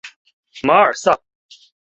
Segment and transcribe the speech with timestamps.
[0.63, 1.21] 马尔萨。